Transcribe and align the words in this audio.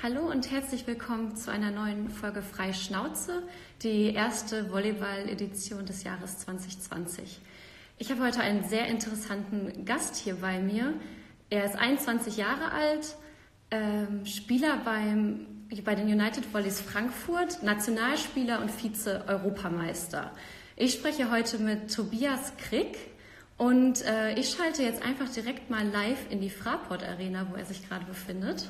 Hallo 0.00 0.30
und 0.30 0.52
herzlich 0.52 0.86
willkommen 0.86 1.34
zu 1.34 1.50
einer 1.50 1.72
neuen 1.72 2.08
Folge 2.08 2.40
Frei 2.40 2.72
Schnauze, 2.72 3.42
die 3.82 4.14
erste 4.14 4.70
Volleyball-Edition 4.70 5.86
des 5.86 6.04
Jahres 6.04 6.38
2020. 6.38 7.40
Ich 7.98 8.08
habe 8.12 8.22
heute 8.22 8.38
einen 8.38 8.62
sehr 8.62 8.86
interessanten 8.86 9.84
Gast 9.84 10.14
hier 10.14 10.36
bei 10.36 10.60
mir. 10.60 10.94
Er 11.50 11.64
ist 11.64 11.74
21 11.74 12.36
Jahre 12.36 12.70
alt, 12.70 13.16
ähm, 13.72 14.24
Spieler 14.24 14.76
beim, 14.84 15.46
bei 15.84 15.96
den 15.96 16.06
United 16.06 16.44
Volleys 16.54 16.80
Frankfurt, 16.80 17.64
Nationalspieler 17.64 18.60
und 18.60 18.70
Vize-Europameister. 18.70 20.30
Ich 20.76 20.92
spreche 20.92 21.32
heute 21.32 21.58
mit 21.58 21.92
Tobias 21.92 22.52
Krick 22.56 22.96
und 23.56 24.04
äh, 24.04 24.38
ich 24.38 24.50
schalte 24.50 24.84
jetzt 24.84 25.02
einfach 25.02 25.28
direkt 25.28 25.70
mal 25.70 25.84
live 25.88 26.30
in 26.30 26.40
die 26.40 26.50
Fraport 26.50 27.02
Arena, 27.02 27.48
wo 27.50 27.56
er 27.56 27.64
sich 27.64 27.88
gerade 27.88 28.04
befindet. 28.04 28.68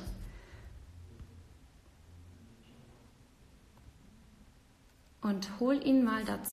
Und 5.21 5.59
hol 5.59 5.75
ihn 5.85 6.03
mal 6.03 6.23
dazu. 6.25 6.51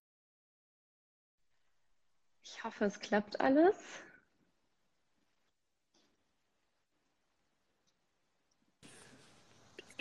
Ich 2.43 2.63
hoffe, 2.65 2.85
es 2.85 3.01
klappt 3.01 3.41
alles. 3.41 3.77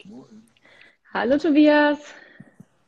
Morgen. 0.06 0.46
Hallo 1.12 1.38
Tobias. 1.40 2.14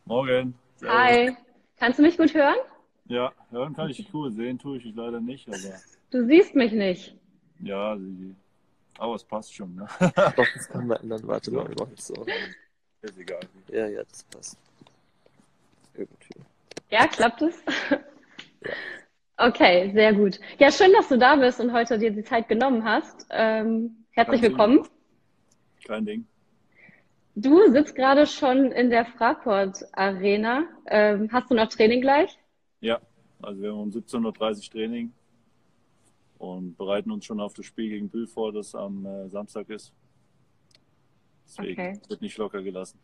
Morgen. 0.06 0.54
Servus. 0.76 0.96
Hi. 0.96 1.38
Kannst 1.78 1.98
du 1.98 2.04
mich 2.04 2.16
gut 2.16 2.32
hören? 2.32 2.58
Ja, 3.06 3.34
hören 3.50 3.74
kann 3.74 3.90
ich 3.90 3.98
dich 3.98 4.12
gut. 4.12 4.36
Sehen 4.36 4.60
tue 4.60 4.78
ich 4.78 4.94
leider 4.94 5.20
nicht, 5.20 5.48
aber. 5.48 5.82
Du 6.12 6.28
siehst 6.28 6.54
mich 6.54 6.74
nicht. 6.74 7.16
Ja, 7.60 7.98
sie. 7.98 8.36
Aber 9.00 9.16
es 9.16 9.24
passt 9.24 9.54
schon, 9.54 9.74
ne? 9.76 9.88
Doch, 10.00 10.48
das 10.54 10.70
kann 10.70 10.86
man 10.86 11.02
ändern. 11.02 11.22
Warte 11.24 11.50
mal, 11.52 11.68
wir 11.68 11.76
machen 11.76 11.96
es 11.98 12.06
so. 12.06 12.26
Ist 13.02 13.18
egal. 13.18 13.42
Ja, 13.70 13.88
ja, 13.88 14.04
das 14.04 14.24
passt 14.26 14.60
irgendwie. 15.98 16.42
Ja, 16.90 17.08
klappt 17.08 17.42
es? 17.42 17.64
Ja. 17.90 18.00
Okay, 19.40 19.92
sehr 19.94 20.16
gut. 20.16 20.40
Ja, 20.58 20.72
schön, 20.72 20.92
dass 20.94 21.10
du 21.10 21.18
da 21.20 21.36
bist 21.36 21.60
und 21.60 21.72
heute 21.72 22.00
dir 22.00 22.10
die 22.10 22.24
Zeit 22.24 22.50
genommen 22.50 22.84
hast. 22.84 23.28
Ähm, 23.30 24.04
herzlich 24.10 24.42
Kein 24.42 24.50
willkommen. 24.50 24.78
Ding. 24.78 24.92
Kein 25.86 26.06
Ding. 26.06 26.28
Du 27.36 27.72
sitzt 27.72 27.94
gerade 27.94 28.26
schon 28.26 28.72
in 28.72 28.90
der 28.90 29.06
Fraport 29.06 29.78
Arena. 29.92 30.64
Ähm, 30.88 31.30
hast 31.32 31.52
du 31.52 31.54
noch 31.54 31.70
Training 31.70 32.02
gleich? 32.02 32.36
Ja, 32.82 33.00
also 33.40 33.62
wir 33.62 33.70
haben 33.70 33.80
um 33.80 33.90
17.30 33.92 34.26
Uhr 34.26 34.72
Training 34.72 35.14
und 36.40 36.76
bereiten 36.76 37.12
uns 37.12 37.24
schon 37.24 37.40
auf 37.40 37.54
das 37.54 37.68
Spiel 37.68 37.90
gegen 37.90 38.10
Bühl 38.10 38.26
vor, 38.26 38.52
das 38.52 38.74
am 38.74 39.06
äh, 39.06 39.30
Samstag 39.30 39.70
ist. 39.70 39.94
Deswegen 41.46 41.80
okay. 41.80 42.02
wird 42.08 42.22
nicht 42.22 42.38
locker 42.40 42.64
gelassen. 42.64 43.00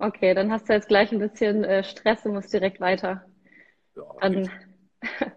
Okay, 0.00 0.32
dann 0.32 0.50
hast 0.50 0.66
du 0.66 0.72
jetzt 0.72 0.88
gleich 0.88 1.12
ein 1.12 1.18
bisschen 1.18 1.62
äh, 1.62 1.84
Stress 1.84 2.24
und 2.24 2.32
musst 2.32 2.52
direkt 2.54 2.80
weiter. 2.80 3.22
Ja, 3.94 4.02
dann, 4.20 4.50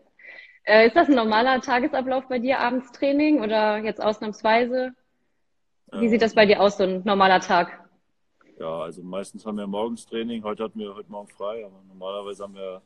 äh, 0.64 0.88
ist 0.88 0.95
das 0.95 1.09
ein 1.09 1.16
normaler 1.16 1.59
Tagesablauf 1.59 2.30
bei 2.30 2.39
dir, 2.39 2.59
abends 2.59 2.89
Training 2.94 3.41
oder 3.41 3.80
jetzt 3.80 4.02
ausnahmsweise? 4.02 4.94
Wie 5.91 6.08
sieht 6.08 6.22
das 6.22 6.34
bei 6.34 6.45
dir 6.45 6.61
aus, 6.61 6.78
so 6.78 6.86
ein 6.86 7.03
normaler 7.03 7.41
Tag? 7.41 7.88
Ja, 8.58 8.84
also 8.84 9.03
meistens 9.03 9.45
haben 9.45 9.58
wir 9.58 9.67
morgens 9.67 10.06
Training. 10.06 10.44
Heute 10.44 10.64
hatten 10.64 10.80
wir 10.80 10.95
heute 10.95 11.11
Morgen 11.11 11.28
frei, 11.28 11.66
aber 11.66 11.84
normalerweise 11.89 12.44
haben 12.44 12.56
wir 12.56 12.81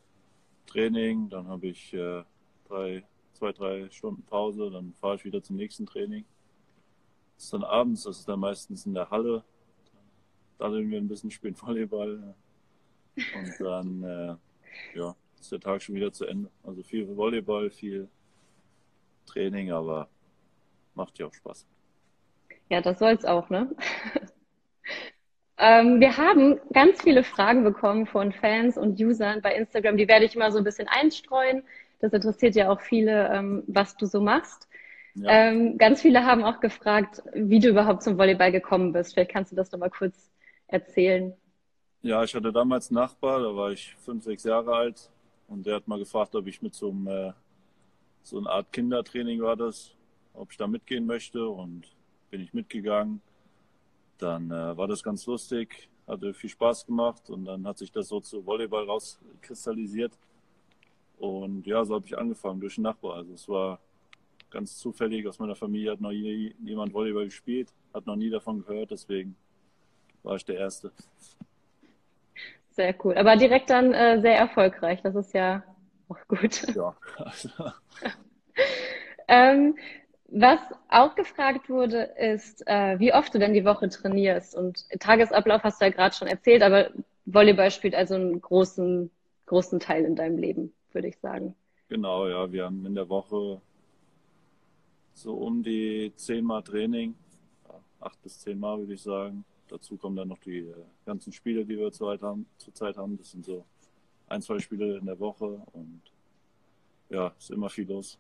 Training. 0.66 1.30
Dann 1.30 1.48
habe 1.48 1.68
ich 1.68 1.94
äh, 1.94 2.24
drei, 2.68 3.04
zwei, 3.34 3.52
drei 3.52 3.88
Stunden 3.92 4.24
Pause. 4.24 4.72
Dann 4.72 4.94
fahre 4.94 5.16
ich 5.16 5.26
wieder 5.26 5.44
zum 5.44 5.58
nächsten 5.58 5.86
Training. 5.86 6.26
Das 7.36 7.46
ist 7.46 7.54
dann 7.54 7.64
abends, 7.64 8.04
das 8.04 8.18
ist 8.18 8.28
dann 8.28 8.40
meistens 8.40 8.88
in 8.88 8.96
der 8.96 9.12
Halle 9.12 9.44
daddeln 10.58 10.90
wir 10.90 10.98
ein 10.98 11.08
bisschen, 11.08 11.32
spielen 11.32 11.56
Volleyball. 11.60 12.36
Und 13.16 13.54
dann 13.60 14.04
äh, 14.04 14.98
ja, 14.98 15.16
ist 15.40 15.52
der 15.52 15.60
Tag 15.60 15.82
schon 15.82 15.96
wieder 15.96 16.12
zu 16.12 16.26
Ende. 16.26 16.50
Also 16.64 16.84
viel 16.84 17.08
Volleyball, 17.16 17.70
viel 17.70 18.08
Training, 19.26 19.72
aber 19.72 20.08
macht 20.94 21.18
ja 21.20 21.28
auch 21.28 21.34
Spaß. 21.34 21.66
Ja, 22.70 22.82
das 22.82 23.00
soll 23.00 23.14
es 23.14 23.26
auch, 23.26 23.50
ne? 23.50 23.70
ähm, 25.58 26.00
wir 26.00 26.18
haben 26.18 26.60
ganz 26.74 27.02
viele 27.02 27.24
Fragen 27.24 27.64
bekommen 27.64 28.06
von 28.06 28.32
Fans 28.34 28.78
und 28.78 29.00
Usern 29.00 29.42
bei 29.42 29.56
Instagram. 29.56 29.98
Die 29.98 30.08
werde 30.08 30.26
ich 30.26 30.36
mal 30.36 30.52
so 30.52 30.58
ein 30.58 30.64
bisschen 30.64 30.88
einstreuen. 30.88 31.64
Das 32.00 32.14
interessiert 32.14 32.56
ja 32.56 32.70
auch 32.70 32.82
viele, 32.82 33.30
ähm, 33.34 33.64
was 33.68 33.96
du 33.98 34.06
so 34.06 34.22
machst. 34.22 34.68
Ja. 35.16 35.50
Ähm, 35.50 35.78
ganz 35.78 36.02
viele 36.02 36.26
haben 36.26 36.44
auch 36.44 36.60
gefragt, 36.60 37.24
wie 37.34 37.60
du 37.60 37.70
überhaupt 37.70 38.04
zum 38.04 38.18
Volleyball 38.18 38.52
gekommen 38.52 38.92
bist. 38.94 39.14
Vielleicht 39.14 39.32
kannst 39.32 39.52
du 39.52 39.56
das 39.56 39.72
noch 39.72 39.80
mal 39.80 39.90
kurz 39.90 40.30
erzählen? 40.68 41.34
Ja, 42.02 42.24
ich 42.24 42.34
hatte 42.36 42.52
damals 42.52 42.90
einen 42.90 42.96
Nachbar, 42.96 43.42
da 43.42 43.56
war 43.56 43.72
ich 43.72 43.96
fünf, 43.96 44.24
sechs 44.24 44.44
Jahre 44.44 44.76
alt 44.76 45.12
und 45.48 45.66
der 45.66 45.76
hat 45.76 45.88
mal 45.88 46.00
gefragt, 46.00 46.36
ob 46.36 46.48
ich 46.48 46.62
mit 46.62 46.74
so 46.74 46.90
einem 46.90 47.08
äh, 47.08 47.34
so 48.22 48.38
eine 48.38 48.50
Art 48.50 48.72
Kindertraining 48.74 49.42
war 49.42 49.56
das, 49.56 49.96
ob 50.34 50.52
ich 50.52 50.58
da 50.58 50.68
mitgehen 50.68 51.06
möchte 51.06 51.48
und 51.48 51.88
bin 52.30 52.42
ich 52.42 52.54
mitgegangen. 52.54 53.22
Dann 54.18 54.52
äh, 54.52 54.78
war 54.78 54.88
das 54.88 55.02
ganz 55.02 55.26
lustig, 55.26 55.90
hatte 56.08 56.34
viel 56.34 56.50
Spaß 56.50 56.86
gemacht 56.86 57.30
und 57.30 57.46
dann 57.46 57.66
hat 57.66 57.78
sich 57.78 57.92
das 57.92 58.10
so 58.10 58.20
zu 58.20 58.46
Volleyball 58.46 58.86
rauskristallisiert. 58.86 60.12
Und 61.18 61.66
ja, 61.66 61.84
so 61.86 61.96
habe 61.96 62.06
ich 62.06 62.18
angefangen 62.18 62.60
durch 62.60 62.76
den 62.76 62.84
Nachbar. 62.84 63.16
Also 63.16 63.34
es 63.34 63.48
war 63.48 63.80
ganz 64.50 64.78
zufällig, 64.78 65.26
aus 65.28 65.40
meiner 65.40 65.56
Familie 65.56 65.92
hat 65.92 66.02
noch 66.02 66.12
nie 66.12 66.54
jemand 66.64 66.94
Volleyball 66.94 67.26
gespielt, 67.26 67.74
hat 67.94 68.06
noch 68.06 68.16
nie 68.16 68.30
davon 68.30 68.64
gehört, 68.64 68.92
deswegen 68.92 69.36
war 70.28 70.36
ich 70.36 70.46
der 70.46 70.58
Erste. 70.58 70.92
Sehr 72.72 72.94
cool. 73.04 73.18
Aber 73.18 73.38
direkt 73.38 73.70
dann 73.70 73.94
äh, 73.94 74.20
sehr 74.22 74.38
erfolgreich. 74.38 75.02
Das 75.02 75.16
ist 75.16 75.34
ja 75.34 75.64
auch 76.10 76.20
gut. 76.28 76.76
Ja. 76.76 76.96
ähm, 79.28 79.78
was 80.28 80.60
auch 80.90 81.16
gefragt 81.16 81.70
wurde, 81.70 82.02
ist, 82.20 82.68
äh, 82.68 83.00
wie 83.00 83.14
oft 83.14 83.34
du 83.34 83.40
denn 83.40 83.54
die 83.54 83.64
Woche 83.64 83.88
trainierst. 83.88 84.56
Und 84.56 84.86
Tagesablauf 85.00 85.64
hast 85.64 85.82
du 85.82 85.86
ja 85.86 85.92
gerade 85.92 86.14
schon 86.14 86.28
erzählt, 86.28 86.62
aber 86.62 86.92
Volleyball 87.26 87.72
spielt 87.72 87.96
also 87.96 88.16
einen 88.16 88.42
großen, 88.42 89.10
großen 89.46 89.80
Teil 89.80 90.04
in 90.04 90.18
deinem 90.18 90.38
Leben, 90.38 90.74
würde 90.92 91.08
ich 91.08 91.18
sagen. 91.20 91.56
Genau, 91.88 92.28
ja. 92.28 92.52
Wir 92.52 92.66
haben 92.66 92.86
in 92.86 92.96
der 92.96 93.08
Woche 93.08 93.62
so 95.14 95.34
um 95.36 95.64
die 95.64 96.12
zehnmal 96.18 96.64
Training. 96.64 97.16
Acht 98.02 98.22
bis 98.22 98.40
zehnmal, 98.40 98.78
würde 98.80 98.94
ich 98.94 99.02
sagen. 99.02 99.46
Dazu 99.68 99.98
kommen 99.98 100.16
dann 100.16 100.28
noch 100.28 100.40
die 100.40 100.60
äh, 100.60 100.74
ganzen 101.06 101.32
Spiele, 101.34 101.66
die 101.66 101.78
wir 101.78 101.92
zurzeit 101.92 102.22
haben, 102.22 102.46
zurzeit 102.58 102.98
haben. 102.98 103.18
Das 103.18 103.32
sind 103.32 103.46
so 103.46 103.66
ein, 104.28 104.42
zwei 104.42 104.60
Spiele 104.60 104.98
in 104.98 105.06
der 105.06 105.20
Woche 105.20 105.62
und 105.74 106.02
ja, 107.10 107.34
ist 107.38 107.52
immer 107.52 107.70
viel 107.70 107.88
los. 107.88 108.18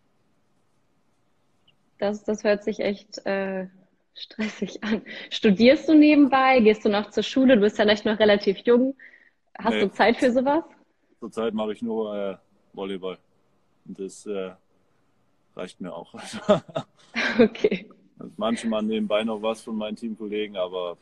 Das, 2.00 2.24
das 2.24 2.44
hört 2.44 2.63
sich 2.63 2.80
echt 2.80 3.25
äh, 3.25 3.68
stressig 4.13 4.84
an. 4.84 5.02
Studierst 5.30 5.90
du 5.90 5.96
nebenbei? 5.96 6.59
Gehst 6.59 6.86
du 6.86 6.90
noch 6.90 7.09
zur 7.09 7.24
Schule? 7.24 7.56
Du 7.56 7.62
bist 7.62 7.78
ja 7.78 7.86
vielleicht 7.86 8.06
noch 8.06 8.19
relativ 8.19 8.59
jung. 8.59 8.96
Hast 9.57 9.74
nee, 9.74 9.81
du 9.81 9.91
Zeit 9.91 10.18
für 10.18 10.31
sowas? 10.31 10.63
Zurzeit 11.19 11.53
mache 11.53 11.74
ich 11.74 11.81
nur 11.81 12.16
äh, 12.16 12.38
Volleyball. 12.74 13.18
Und 13.86 14.00
das 14.00 14.25
äh, 14.25 14.52
reicht 15.56 15.81
mir 15.81 15.94
auch. 15.94 16.13
okay. 17.40 17.90
Also 18.19 18.34
manche 18.38 18.68
machen 18.68 18.88
nebenbei 18.88 19.24
noch 19.24 19.41
was 19.41 19.62
von 19.62 19.75
meinen 19.75 19.96
Teamkollegen, 19.96 20.56
aber 20.57 20.97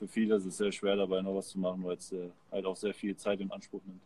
für 0.00 0.08
viele 0.08 0.36
ist 0.36 0.46
es 0.46 0.56
sehr 0.56 0.72
schwer, 0.72 0.96
dabei 0.96 1.20
noch 1.20 1.34
was 1.34 1.48
zu 1.48 1.58
machen, 1.58 1.84
weil 1.84 1.96
es 1.96 2.10
äh, 2.10 2.30
halt 2.50 2.64
auch 2.64 2.76
sehr 2.76 2.94
viel 2.94 3.14
Zeit 3.16 3.38
in 3.40 3.50
Anspruch 3.50 3.82
nimmt. 3.84 4.00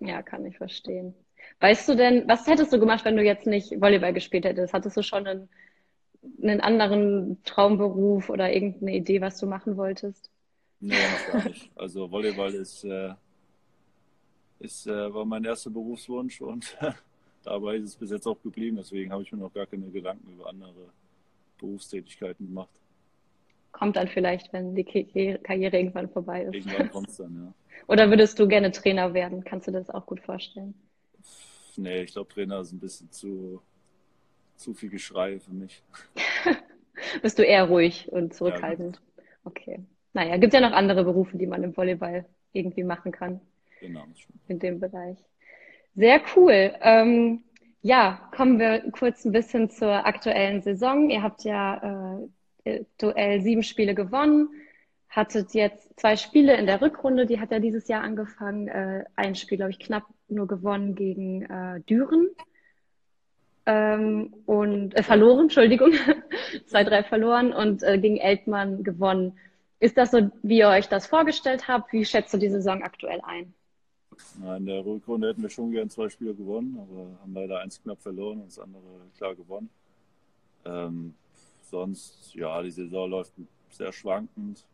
Ja, 0.00 0.22
kann 0.22 0.46
ich 0.46 0.56
verstehen. 0.56 1.14
Weißt 1.60 1.86
du 1.86 1.96
denn, 1.96 2.26
was 2.26 2.46
hättest 2.46 2.72
du 2.72 2.80
gemacht, 2.80 3.04
wenn 3.04 3.16
du 3.16 3.22
jetzt 3.22 3.46
nicht 3.46 3.78
Volleyball 3.78 4.14
gespielt 4.14 4.46
hättest? 4.46 4.72
Hattest 4.72 4.96
du 4.96 5.02
schon 5.02 5.26
einen, 5.26 5.48
einen 6.42 6.60
anderen 6.62 7.42
Traumberuf 7.44 8.30
oder 8.30 8.50
irgendeine 8.50 8.96
Idee, 8.96 9.20
was 9.20 9.38
du 9.38 9.46
machen 9.46 9.76
wolltest? 9.76 10.30
Nee, 10.80 10.94
gar 11.30 11.44
nicht. 11.44 11.70
Also 11.76 12.10
Volleyball 12.10 12.54
ist, 12.54 12.84
äh, 12.84 13.12
ist 14.60 14.86
äh, 14.86 15.12
war 15.12 15.26
mein 15.26 15.44
erster 15.44 15.70
Berufswunsch 15.70 16.40
und 16.40 16.74
dabei 17.44 17.76
ist 17.76 17.84
es 17.84 17.96
bis 17.96 18.10
jetzt 18.12 18.26
auch 18.26 18.40
geblieben. 18.42 18.78
Deswegen 18.78 19.12
habe 19.12 19.22
ich 19.22 19.30
mir 19.30 19.38
noch 19.38 19.52
gar 19.52 19.66
keine 19.66 19.90
Gedanken 19.90 20.32
über 20.32 20.48
andere 20.48 20.88
Berufstätigkeiten 21.58 22.46
gemacht. 22.46 22.70
Kommt 23.72 23.96
dann 23.96 24.08
vielleicht, 24.08 24.52
wenn 24.52 24.74
die 24.74 24.84
Karriere 24.84 25.76
irgendwann 25.76 26.08
vorbei 26.08 26.44
ist. 26.44 26.54
Irgendwann 26.54 26.90
kommt 26.90 27.08
es 27.08 27.16
dann, 27.18 27.34
ja. 27.34 27.54
Oder 27.86 28.10
würdest 28.10 28.38
du 28.38 28.48
gerne 28.48 28.72
Trainer 28.72 29.14
werden? 29.14 29.44
Kannst 29.44 29.68
du 29.68 29.72
das 29.72 29.88
auch 29.90 30.06
gut 30.06 30.20
vorstellen? 30.20 30.74
Nee, 31.76 32.02
ich 32.02 32.12
glaube, 32.12 32.32
Trainer 32.32 32.60
ist 32.60 32.72
ein 32.72 32.80
bisschen 32.80 33.10
zu, 33.10 33.62
zu 34.56 34.74
viel 34.74 34.90
Geschrei 34.90 35.38
für 35.38 35.52
mich. 35.52 35.82
Bist 37.22 37.38
du 37.38 37.44
eher 37.44 37.64
ruhig 37.64 38.10
und 38.10 38.34
zurückhaltend? 38.34 38.96
Ja. 38.96 39.22
Okay. 39.44 39.80
Naja, 40.12 40.36
gibt 40.36 40.52
ja 40.52 40.60
noch 40.60 40.72
andere 40.72 41.04
Berufe, 41.04 41.38
die 41.38 41.46
man 41.46 41.62
im 41.62 41.76
Volleyball 41.76 42.26
irgendwie 42.52 42.82
machen 42.82 43.12
kann. 43.12 43.40
Genau. 43.80 44.04
In 44.48 44.58
dem 44.58 44.80
Bereich. 44.80 45.18
Sehr 45.94 46.20
cool. 46.34 46.72
Ähm, 46.80 47.44
ja, 47.82 48.28
kommen 48.34 48.58
wir 48.58 48.90
kurz 48.90 49.24
ein 49.24 49.32
bisschen 49.32 49.70
zur 49.70 50.06
aktuellen 50.06 50.62
Saison. 50.62 51.10
Ihr 51.10 51.22
habt 51.22 51.44
ja 51.44 51.76
äh, 51.76 52.07
Duell 52.98 53.40
sieben 53.42 53.62
Spiele 53.62 53.94
gewonnen, 53.94 54.48
hattet 55.08 55.54
jetzt 55.54 55.98
zwei 55.98 56.16
Spiele 56.16 56.56
in 56.56 56.66
der 56.66 56.80
Rückrunde, 56.80 57.26
die 57.26 57.40
hat 57.40 57.50
ja 57.50 57.58
dieses 57.58 57.88
Jahr 57.88 58.02
angefangen. 58.02 58.68
Äh, 58.68 59.04
ein 59.16 59.34
Spiel, 59.34 59.58
glaube 59.58 59.72
ich, 59.72 59.78
knapp 59.78 60.04
nur 60.28 60.46
gewonnen 60.46 60.94
gegen 60.94 61.42
äh, 61.42 61.80
Düren. 61.80 62.28
Ähm, 63.66 64.34
und 64.46 64.96
äh, 64.96 65.02
verloren, 65.02 65.42
Entschuldigung, 65.42 65.92
zwei, 66.66 66.84
drei 66.84 67.02
verloren 67.02 67.52
und 67.52 67.82
äh, 67.82 67.98
gegen 67.98 68.16
Eltmann 68.16 68.82
gewonnen. 68.82 69.38
Ist 69.80 69.96
das 69.96 70.10
so, 70.10 70.30
wie 70.42 70.58
ihr 70.58 70.68
euch 70.68 70.88
das 70.88 71.06
vorgestellt 71.06 71.68
habt? 71.68 71.92
Wie 71.92 72.04
schätzt 72.04 72.32
du 72.32 72.38
die 72.38 72.48
Saison 72.48 72.82
aktuell 72.82 73.20
ein? 73.22 73.52
Na, 74.40 74.56
in 74.56 74.66
der 74.66 74.84
Rückrunde 74.84 75.28
hätten 75.28 75.42
wir 75.42 75.50
schon 75.50 75.70
gern 75.70 75.90
zwei 75.90 76.08
Spiele 76.08 76.34
gewonnen, 76.34 76.78
aber 76.80 77.20
haben 77.22 77.34
leider 77.34 77.60
eins 77.60 77.80
knapp 77.82 78.00
verloren 78.00 78.40
und 78.40 78.48
das 78.48 78.58
andere 78.58 78.82
klar 79.16 79.34
gewonnen. 79.34 79.70
Ähm, 80.64 81.14
sonst, 81.70 82.34
ja, 82.34 82.62
die 82.62 82.70
Saison 82.70 83.10
läuft 83.10 83.32
sehr 83.70 83.92
schwankend. 83.92 84.66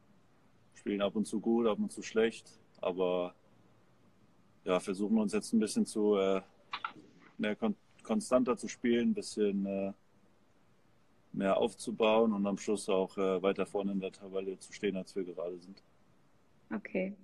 Spielen 0.74 1.02
ab 1.02 1.16
und 1.16 1.26
zu 1.26 1.40
gut, 1.40 1.66
ab 1.66 1.78
und 1.78 1.92
zu 1.92 2.02
schlecht, 2.02 2.60
aber 2.80 3.34
ja, 4.64 4.80
versuchen 4.80 5.18
uns 5.18 5.32
jetzt 5.32 5.52
ein 5.52 5.60
bisschen 5.60 5.86
zu 5.86 6.16
äh, 6.16 6.40
mehr 7.38 7.56
kon 7.56 7.76
konstanter 8.02 8.54
zu 8.56 8.68
spielen, 8.68 9.10
ein 9.10 9.14
bisschen 9.14 9.64
äh, 9.64 9.92
mehr 11.32 11.56
aufzubauen 11.56 12.32
und 12.34 12.46
am 12.46 12.58
Schluss 12.58 12.88
auch 12.88 13.16
äh, 13.16 13.42
weiter 13.42 13.64
vorne 13.64 13.92
in 13.92 14.00
der 14.00 14.12
Tabelle 14.12 14.58
zu 14.58 14.72
stehen, 14.74 14.96
als 14.96 15.16
wir 15.16 15.24
gerade 15.24 15.58
sind. 15.58 15.82
Okay. 16.74 17.14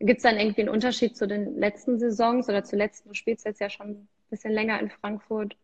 Gibt 0.00 0.18
es 0.18 0.22
dann 0.22 0.38
irgendwie 0.38 0.62
einen 0.62 0.70
Unterschied 0.70 1.16
zu 1.16 1.26
den 1.26 1.56
letzten 1.56 1.98
Saisons 1.98 2.48
oder 2.48 2.64
zuletzt? 2.64 3.06
Du 3.06 3.14
spielst 3.14 3.44
jetzt 3.44 3.60
ja 3.60 3.70
schon 3.70 3.90
ein 3.90 4.08
bisschen 4.28 4.52
länger 4.52 4.80
in 4.80 4.90
Frankfurt. 4.90 5.56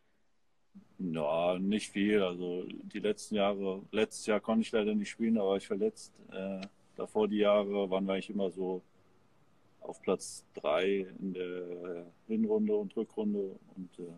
Ja, 1.00 1.58
nicht 1.58 1.90
viel. 1.92 2.22
Also 2.22 2.64
die 2.68 2.98
letzten 2.98 3.36
Jahre, 3.36 3.82
letztes 3.90 4.26
Jahr 4.26 4.40
konnte 4.40 4.62
ich 4.62 4.72
leider 4.72 4.94
nicht 4.94 5.08
spielen, 5.08 5.36
da 5.36 5.42
war 5.42 5.56
ich 5.56 5.66
verletzt. 5.66 6.12
Äh, 6.30 6.60
davor 6.96 7.26
die 7.26 7.38
Jahre 7.38 7.88
waren 7.90 8.04
wir 8.04 8.12
eigentlich 8.12 8.30
immer 8.30 8.50
so 8.50 8.82
auf 9.80 10.00
Platz 10.02 10.44
drei 10.54 11.06
in 11.18 11.32
der 11.32 12.04
Hinrunde 12.28 12.74
und 12.74 12.94
Rückrunde 12.96 13.56
und 13.76 13.98
äh, 13.98 14.12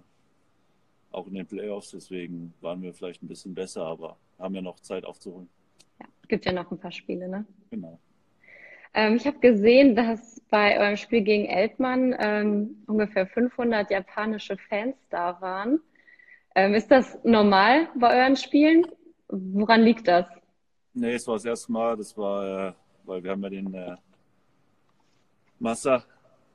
auch 1.12 1.28
in 1.28 1.34
den 1.34 1.46
Playoffs. 1.46 1.92
Deswegen 1.92 2.52
waren 2.60 2.82
wir 2.82 2.92
vielleicht 2.92 3.22
ein 3.22 3.28
bisschen 3.28 3.54
besser, 3.54 3.86
aber 3.86 4.16
haben 4.40 4.54
ja 4.56 4.62
noch 4.62 4.80
Zeit 4.80 5.04
aufzuholen. 5.04 5.48
Ja, 6.00 6.06
gibt 6.26 6.44
ja 6.44 6.52
noch 6.52 6.68
ein 6.72 6.78
paar 6.78 6.90
Spiele, 6.90 7.28
ne? 7.28 7.46
Genau. 7.70 8.00
Ähm, 8.94 9.16
ich 9.16 9.26
habe 9.26 9.38
gesehen, 9.38 9.94
dass 9.94 10.40
bei 10.50 10.80
eurem 10.80 10.96
Spiel 10.96 11.22
gegen 11.22 11.46
Eltmann 11.46 12.14
ähm, 12.18 12.82
ungefähr 12.88 13.26
500 13.28 13.88
japanische 13.90 14.56
Fans 14.56 14.96
da 15.10 15.40
waren. 15.40 15.80
Ähm, 16.54 16.74
ist 16.74 16.90
das 16.90 17.18
normal 17.24 17.88
bei 17.98 18.20
euren 18.20 18.36
Spielen? 18.36 18.86
Woran 19.28 19.82
liegt 19.82 20.06
das? 20.06 20.26
Nee, 20.92 21.14
es 21.14 21.26
war 21.26 21.34
das 21.34 21.44
erste 21.44 21.72
Mal. 21.72 21.96
Das 21.96 22.16
war, 22.16 22.68
äh, 22.68 22.72
weil 23.04 23.22
wir 23.22 23.30
haben 23.30 23.42
ja 23.42 23.48
den 23.48 23.74
äh, 23.74 23.96
Massa, 25.58 26.04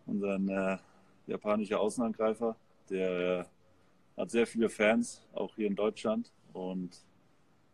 unseren 0.06 0.48
äh, 0.50 0.78
japanischen 1.26 1.76
Außenangreifer, 1.76 2.56
der 2.90 3.40
äh, 3.40 3.44
hat 4.20 4.30
sehr 4.30 4.46
viele 4.46 4.70
Fans, 4.70 5.24
auch 5.34 5.56
hier 5.56 5.68
in 5.68 5.76
Deutschland. 5.76 6.32
Und 6.54 7.04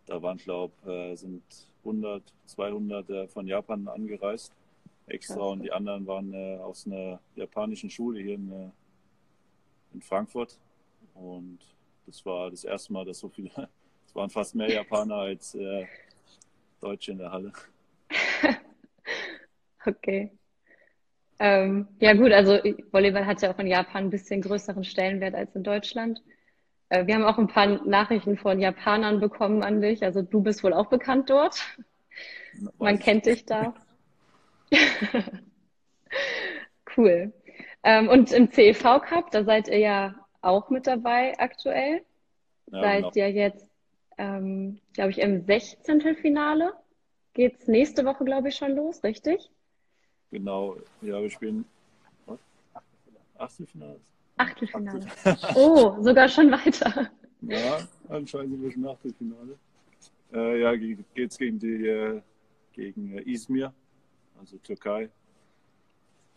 da 0.06 0.22
waren, 0.22 0.38
glaube 0.38 0.74
äh, 0.90 1.16
sind 1.16 1.44
100, 1.84 2.24
200 2.46 3.10
äh, 3.10 3.28
von 3.28 3.48
Japan 3.48 3.88
angereist 3.88 4.54
extra 5.08 5.42
und 5.42 5.62
die 5.64 5.72
anderen 5.72 6.06
waren 6.08 6.34
äh, 6.34 6.58
aus 6.58 6.88
einer 6.88 7.20
japanischen 7.36 7.90
Schule 7.90 8.22
hier 8.22 8.36
in, 8.36 8.52
äh, 8.52 8.70
in 9.94 10.02
Frankfurt. 10.02 10.58
Und 11.14 11.60
das 12.06 12.26
war 12.26 12.52
das 12.52 12.64
erste 12.64 12.94
Mal, 12.94 13.06
dass 13.06 13.20
so 13.20 13.30
viele, 13.30 13.50
es 14.06 14.16
waren 14.16 14.30
fast 14.30 14.56
mehr 14.56 14.72
Japaner 14.72 15.16
als 15.16 15.56
äh, 15.56 15.86
Deutsche 16.80 17.12
in 17.12 17.18
der 17.18 17.32
Halle. 17.32 17.54
okay. 19.86 20.32
Ähm, 21.40 21.88
ja 22.00 22.14
gut, 22.14 22.32
also 22.32 22.60
Volleyball 22.92 23.26
hat 23.26 23.42
ja 23.42 23.54
auch 23.54 23.60
in 23.60 23.68
Japan 23.68 24.06
ein 24.06 24.10
bisschen 24.10 24.42
größeren 24.42 24.84
Stellenwert 24.84 25.36
als 25.36 25.56
in 25.56 25.64
Deutschland. 25.64 26.22
Äh, 26.90 27.08
wir 27.08 27.16
haben 27.16 27.26
auch 27.26 27.38
ein 27.38 27.48
paar 27.48 27.68
Nachrichten 27.86 28.38
von 28.38 28.60
Japanern 28.60 29.20
bekommen 29.20 29.64
an 29.64 29.82
dich. 29.82 30.04
Also 30.04 30.22
du 30.22 30.42
bist 30.42 30.64
wohl 30.64 30.74
auch 30.74 30.88
bekannt 30.88 31.30
dort. 31.30 31.60
Man 32.78 33.00
kennt 33.00 33.26
dich 33.26 33.46
da. 33.46 33.74
cool. 36.96 37.34
Ähm, 37.84 38.08
und 38.08 38.32
im 38.32 38.52
CEV 38.52 39.02
Cup, 39.02 39.32
da 39.32 39.44
seid 39.44 39.68
ihr 39.68 39.80
ja 39.80 40.23
auch 40.44 40.69
mit 40.69 40.88
dabei 40.88 41.38
aktuell. 41.40 42.04
Ja, 42.72 42.81
seid 42.81 43.04
genau. 43.04 43.12
ihr 43.16 43.31
jetzt, 43.31 43.68
ähm, 44.18 44.80
glaube 44.94 45.12
ich, 45.12 45.19
im 45.19 45.45
16. 45.45 46.16
Finale. 46.16 46.74
Geht's 47.34 47.68
nächste 47.68 48.06
Woche, 48.06 48.24
glaube 48.25 48.50
ich, 48.50 48.56
schon 48.56 48.75
los, 48.75 49.04
richtig? 49.04 49.50
Genau, 50.31 50.78
ja, 51.01 51.22
wir 51.22 51.30
spielen 51.30 51.66
Achtelfinale. 53.38 54.00
Achtelfinale. 54.38 55.06
oh, 55.56 56.01
sogar 56.01 56.30
schon 56.30 56.51
weiter. 56.51 57.12
Ja, 57.42 57.80
anscheinend 58.10 58.51
sind 58.51 58.63
wir 58.63 58.72
schon 58.72 58.88
Achtelfinale. 58.88 59.57
Äh, 60.34 60.62
ja, 60.62 60.75
geht's 61.13 61.38
gegen 61.38 61.60
die 61.60 61.88
äh, 61.88 62.22
gegen 62.74 63.18
äh, 63.18 63.22
Izmir, 63.22 63.74
also 64.39 64.57
Türkei. 64.57 65.10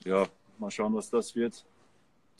Ja, 0.04 0.26
mal 0.58 0.70
schauen, 0.70 0.94
was 0.94 1.10
das 1.10 1.34
wird. 1.34 1.64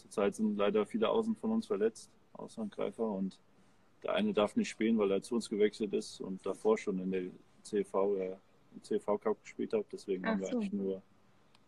Zurzeit 0.06 0.37
sind 0.37 0.56
leider 0.56 0.87
viele 0.87 1.08
Außen 1.08 1.35
von 1.35 1.50
uns 1.50 1.67
verletzt, 1.67 2.11
Außenangreifer 2.35 3.03
und 3.03 3.41
der 4.05 4.14
eine 4.14 4.32
darf 4.32 4.55
nicht 4.55 4.69
spielen, 4.69 4.99
weil 4.99 5.11
er 5.11 5.20
zu 5.20 5.35
uns 5.35 5.49
gewechselt 5.50 5.93
ist 5.94 6.20
und 6.20 6.47
davor 6.47 6.79
schon 6.79 7.00
in 7.00 7.11
der 7.11 7.23
CV, 7.62 8.17
äh, 8.17 8.37
im 8.73 8.82
CV 8.85 9.19
Cup 9.19 9.43
gespielt 9.43 9.73
hat. 9.73 9.85
Deswegen 9.93 10.25
Ach 10.25 10.31
haben 10.31 10.41
wir 10.41 10.47
so. 10.47 10.56
eigentlich 10.56 10.73
nur 10.73 11.03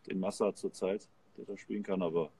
den 0.09 0.21
Massa 0.21 0.55
zurzeit, 0.55 1.09
der 1.37 1.47
da 1.47 1.57
spielen 1.57 1.83
kann, 1.83 2.01
aber 2.01 2.31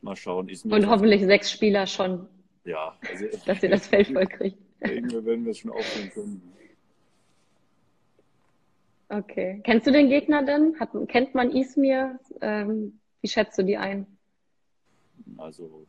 mal 0.00 0.16
schauen. 0.16 0.50
und 0.64 0.88
hoffentlich 0.88 1.22
sechs 1.22 1.50
Spieler 1.50 1.86
schon. 1.86 2.26
Ja, 2.64 2.96
also, 3.06 3.26
dass 3.46 3.62
ihr 3.62 3.68
das 3.68 3.86
Feld 3.86 4.06
voll 4.06 4.26
kriegt. 4.26 4.58
Irgendwie 4.80 5.24
werden 5.24 5.44
wir 5.44 5.50
es 5.50 5.58
schon 5.58 5.70
aufnehmen 5.70 6.10
können. 6.12 6.52
Okay. 9.10 9.60
Kennst 9.64 9.86
du 9.86 9.92
den 9.92 10.08
Gegner 10.08 10.42
denn? 10.42 10.80
Hat, 10.80 10.90
kennt 11.08 11.34
man 11.34 11.50
Ismir? 11.50 12.18
Ähm, 12.40 13.00
wie 13.20 13.28
schätzt 13.28 13.58
du 13.58 13.64
die 13.64 13.76
ein? 13.76 14.06
Also, 15.36 15.86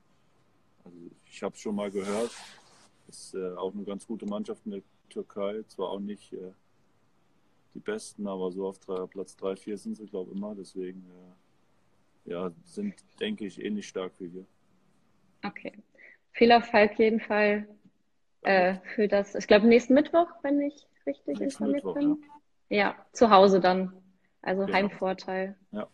also 0.83 0.97
ich 1.25 1.43
habe 1.43 1.55
schon 1.55 1.75
mal 1.75 1.91
gehört. 1.91 2.31
Ist 3.07 3.35
äh, 3.35 3.55
auch 3.55 3.73
eine 3.73 3.83
ganz 3.83 4.07
gute 4.07 4.25
Mannschaft 4.25 4.65
in 4.65 4.71
der 4.71 4.81
Türkei. 5.09 5.63
Zwar 5.67 5.89
auch 5.89 5.99
nicht 5.99 6.33
äh, 6.33 6.51
die 7.73 7.79
besten, 7.79 8.27
aber 8.27 8.51
so 8.51 8.67
auf 8.67 8.79
drei, 8.79 9.05
Platz 9.05 9.35
3, 9.35 9.55
4 9.55 9.77
sind 9.77 9.95
sie, 9.95 10.05
glaube 10.05 10.31
ich, 10.31 10.37
immer. 10.37 10.55
Deswegen 10.55 11.05
äh, 12.25 12.31
ja, 12.31 12.51
sind, 12.63 12.95
denke 13.19 13.45
ich, 13.45 13.63
ähnlich 13.63 13.87
stark 13.87 14.13
wie 14.19 14.33
wir. 14.33 14.45
Okay. 15.43 15.73
Viel 16.31 16.51
Erfolg 16.51 16.97
jeden 16.97 17.19
Fall 17.19 17.67
äh, 18.41 18.75
für 18.95 19.07
das, 19.07 19.35
ich 19.35 19.47
glaube, 19.47 19.67
nächsten 19.67 19.93
Mittwoch, 19.93 20.27
wenn 20.41 20.59
ich 20.61 20.87
richtig 21.05 21.39
nächsten 21.39 21.65
informiert 21.65 21.85
Mittwoch, 21.85 21.93
bin. 21.93 22.09
Ja. 22.09 22.35
Ja, 22.67 23.05
zu 23.11 23.29
Hause 23.29 23.59
dann. 23.59 23.93
Also 24.41 24.65
genau. 24.65 24.77
Heimvorteil. 24.77 25.55
Ja. 25.71 25.87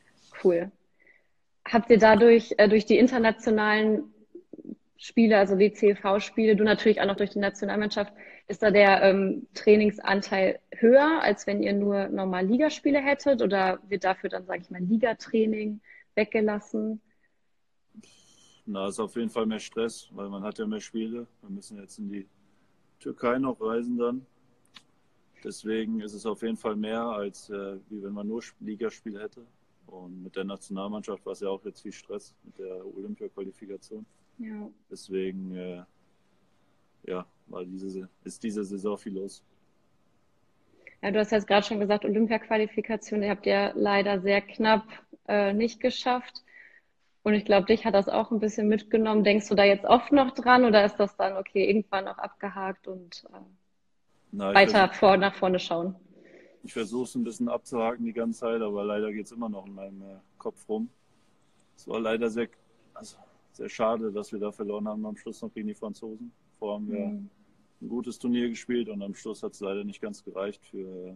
Cool. 0.43 0.71
Habt 1.71 1.89
ihr 1.89 1.99
dadurch, 1.99 2.53
äh, 2.57 2.67
durch 2.67 2.85
die 2.85 2.97
internationalen 2.97 4.13
Spiele, 4.97 5.37
also 5.37 5.55
die 5.55 5.71
CV-Spiele, 5.71 6.57
du 6.57 6.65
natürlich 6.65 6.99
auch 6.99 7.05
noch 7.05 7.15
durch 7.15 7.29
die 7.29 7.39
Nationalmannschaft, 7.39 8.13
ist 8.49 8.61
da 8.61 8.71
der 8.71 9.01
ähm, 9.03 9.47
Trainingsanteil 9.53 10.59
höher, 10.75 11.21
als 11.21 11.47
wenn 11.47 11.63
ihr 11.63 11.71
nur 11.71 12.09
normal 12.09 12.45
Ligaspiele 12.45 12.99
hättet? 12.99 13.41
Oder 13.41 13.79
wird 13.87 14.03
dafür 14.03 14.29
dann, 14.29 14.45
sage 14.45 14.63
ich 14.63 14.69
mal, 14.69 14.81
Ligatraining 14.81 15.79
weggelassen? 16.15 16.99
Na, 18.65 18.89
ist 18.89 18.99
auf 18.99 19.15
jeden 19.15 19.29
Fall 19.29 19.45
mehr 19.45 19.59
Stress, 19.59 20.09
weil 20.11 20.27
man 20.27 20.43
hat 20.43 20.59
ja 20.59 20.67
mehr 20.67 20.81
Spiele. 20.81 21.25
Wir 21.39 21.49
müssen 21.49 21.79
jetzt 21.79 21.97
in 21.99 22.09
die 22.09 22.27
Türkei 22.99 23.39
noch 23.39 23.61
reisen 23.61 23.97
dann. 23.97 24.25
Deswegen 25.43 26.01
ist 26.01 26.13
es 26.13 26.25
auf 26.25 26.41
jeden 26.41 26.57
Fall 26.57 26.75
mehr, 26.75 27.01
als 27.01 27.49
äh, 27.49 27.77
wie 27.89 28.03
wenn 28.03 28.13
man 28.13 28.27
nur 28.27 28.43
Ligaspiel 28.59 29.19
hätte. 29.19 29.45
Und 29.91 30.23
mit 30.23 30.37
der 30.37 30.45
Nationalmannschaft 30.45 31.25
war 31.25 31.33
es 31.33 31.41
ja 31.41 31.49
auch 31.49 31.63
jetzt 31.65 31.81
viel 31.81 31.91
Stress 31.91 32.33
mit 32.43 32.57
der 32.57 32.85
Olympia-Qualifikation. 32.97 34.05
Ja. 34.37 34.69
Deswegen 34.89 35.53
äh, 35.53 35.83
ja, 37.03 37.25
war 37.47 37.65
diese, 37.65 38.09
ist 38.23 38.41
diese 38.41 38.63
Saison 38.63 38.97
viel 38.97 39.15
los. 39.15 39.43
Ja, 41.01 41.11
du 41.11 41.19
hast 41.19 41.31
jetzt 41.31 41.45
gerade 41.45 41.65
schon 41.65 41.81
gesagt, 41.81 42.05
Olympia-Qualifikation, 42.05 43.21
ihr 43.21 43.31
habt 43.31 43.45
ja 43.45 43.73
leider 43.75 44.21
sehr 44.21 44.41
knapp 44.41 44.85
äh, 45.27 45.51
nicht 45.51 45.81
geschafft. 45.81 46.41
Und 47.23 47.33
ich 47.33 47.43
glaube, 47.43 47.67
dich 47.67 47.85
hat 47.85 47.93
das 47.93 48.07
auch 48.07 48.31
ein 48.31 48.39
bisschen 48.39 48.69
mitgenommen. 48.69 49.25
Denkst 49.25 49.49
du 49.49 49.55
da 49.55 49.65
jetzt 49.65 49.85
oft 49.85 50.13
noch 50.13 50.31
dran 50.31 50.63
oder 50.63 50.85
ist 50.85 50.95
das 50.95 51.17
dann 51.17 51.35
okay, 51.35 51.67
irgendwann 51.67 52.07
auch 52.07 52.17
abgehakt 52.17 52.87
und 52.87 53.25
äh, 53.33 53.39
na, 54.31 54.53
weiter 54.53 54.87
vor, 54.93 55.17
nach 55.17 55.35
vorne 55.35 55.59
schauen. 55.59 55.95
Ich 56.63 56.73
versuche 56.73 57.03
es 57.03 57.15
ein 57.15 57.23
bisschen 57.23 57.49
abzuhaken 57.49 58.05
die 58.05 58.13
ganze 58.13 58.41
Zeit, 58.41 58.61
aber 58.61 58.83
leider 58.83 59.11
geht 59.11 59.25
es 59.25 59.31
immer 59.31 59.49
noch 59.49 59.65
in 59.65 59.75
meinem 59.75 60.01
äh, 60.01 60.15
Kopf 60.37 60.67
rum. 60.69 60.89
Es 61.75 61.87
war 61.87 61.99
leider 61.99 62.29
sehr, 62.29 62.47
also 62.93 63.17
sehr 63.51 63.69
schade, 63.69 64.11
dass 64.11 64.31
wir 64.31 64.39
da 64.39 64.51
verloren 64.51 64.87
haben 64.87 65.05
am 65.05 65.17
Schluss 65.17 65.41
noch 65.41 65.53
gegen 65.53 65.67
die 65.67 65.73
Franzosen. 65.73 66.31
Vorher 66.59 66.75
haben 66.75 66.91
wir 66.91 67.05
mhm. 67.07 67.29
ein 67.81 67.89
gutes 67.89 68.19
Turnier 68.19 68.49
gespielt 68.49 68.89
und 68.89 69.01
am 69.01 69.15
Schluss 69.15 69.41
hat 69.41 69.53
es 69.53 69.59
leider 69.59 69.83
nicht 69.83 70.01
ganz 70.01 70.23
gereicht 70.23 70.63
für, 70.65 71.15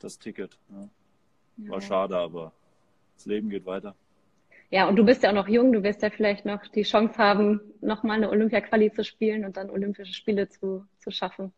das 0.00 0.18
Ticket. 0.18 0.58
Ja. 0.70 1.70
War 1.70 1.80
schade, 1.80 2.16
aber 2.16 2.52
das 3.14 3.26
Leben 3.26 3.50
geht 3.50 3.66
weiter. 3.66 3.94
Ja, 4.70 4.88
und 4.88 4.96
du 4.96 5.04
bist 5.04 5.22
ja 5.22 5.30
auch 5.30 5.34
noch 5.34 5.48
jung, 5.48 5.72
du 5.72 5.82
wirst 5.82 6.02
ja 6.02 6.10
vielleicht 6.10 6.44
noch 6.44 6.66
die 6.68 6.82
Chance 6.82 7.18
haben, 7.18 7.60
nochmal 7.80 8.16
eine 8.16 8.30
Olympia-Quali 8.30 8.92
zu 8.92 9.04
spielen 9.04 9.44
und 9.44 9.56
dann 9.56 9.68
Olympische 9.68 10.14
Spiele 10.14 10.48
zu, 10.48 10.86
zu 10.98 11.10
schaffen. 11.10 11.52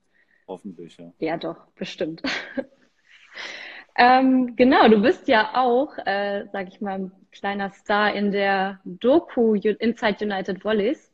Hoffentlich, 0.52 0.98
ja. 0.98 1.10
Ja, 1.18 1.38
doch, 1.38 1.56
bestimmt. 1.76 2.20
ähm, 3.96 4.54
genau, 4.54 4.86
du 4.86 5.00
bist 5.00 5.26
ja 5.28 5.52
auch, 5.54 5.96
äh, 6.04 6.44
sag 6.52 6.68
ich 6.68 6.82
mal, 6.82 6.98
ein 6.98 7.12
kleiner 7.30 7.70
Star 7.70 8.14
in 8.14 8.32
der 8.32 8.78
Doku 8.84 9.54
Inside 9.54 10.22
United 10.22 10.62
Volleys, 10.62 11.10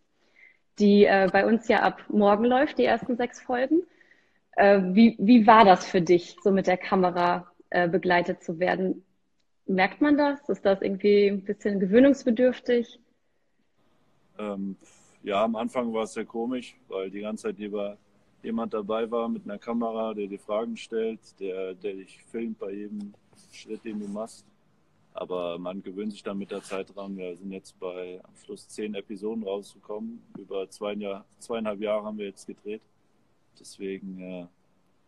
die 0.81 1.05
äh, 1.05 1.29
bei 1.33 1.47
uns 1.47 1.69
ja 1.69 1.83
ab 1.85 2.03
morgen 2.09 2.47
läuft, 2.47 2.79
die 2.79 2.85
ersten 2.85 3.17
sechs 3.17 3.41
Folgen. 3.41 3.85
Äh, 4.57 4.81
wie, 4.87 5.15
wie 5.21 5.47
war 5.47 5.65
das 5.65 5.87
für 5.87 6.01
dich, 6.01 6.37
so 6.43 6.51
mit 6.51 6.67
der 6.67 6.79
Kamera 6.79 7.47
äh, 7.71 7.87
begleitet 7.87 8.43
zu 8.43 8.59
werden? 8.59 9.05
Merkt 9.67 10.01
man 10.01 10.19
das? 10.19 10.49
Ist 10.49 10.67
das 10.67 10.83
irgendwie 10.83 11.29
ein 11.29 11.45
bisschen 11.45 11.79
gewöhnungsbedürftig? 11.79 12.99
Ähm, 14.37 14.75
ja, 15.23 15.45
am 15.45 15.55
Anfang 15.55 15.93
war 15.93 16.03
es 16.03 16.15
sehr 16.15 16.25
komisch, 16.25 16.77
weil 16.89 17.09
die 17.09 17.21
ganze 17.21 17.45
Zeit 17.45 17.59
lieber 17.59 17.99
jemand 18.43 18.75
dabei 18.75 19.11
war 19.11 19.29
mit 19.29 19.45
einer 19.45 19.59
Kamera, 19.59 20.15
der 20.15 20.27
dir 20.27 20.39
Fragen 20.39 20.77
stellt, 20.77 21.21
der, 21.41 21.75
der 21.75 21.95
dich 21.95 22.23
filmt 22.25 22.59
bei 22.59 22.73
jedem 22.73 23.15
Schritt, 23.53 23.85
den 23.85 24.01
du 24.01 24.09
machst. 24.09 24.45
Aber 25.13 25.59
man 25.59 25.83
gewöhnt 25.83 26.13
sich 26.13 26.23
dann 26.23 26.39
mit 26.39 26.51
der 26.51 26.63
Zeit 26.63 26.95
dran. 26.95 27.17
Wir 27.17 27.37
sind 27.37 27.51
jetzt 27.51 27.79
bei 27.81 28.21
am 28.23 28.37
Schluss 28.37 28.69
zehn 28.69 28.95
Episoden 28.95 29.43
rausgekommen. 29.43 30.23
Über 30.39 30.71
zwei 30.71 30.93
Jahr, 30.95 31.25
zweieinhalb 31.41 31.81
Jahre 31.81 32.05
haben 32.05 32.19
wir 32.19 32.27
jetzt 32.27 32.47
gedreht. 32.47 32.83
Deswegen 33.59 34.21
äh, 34.21 34.47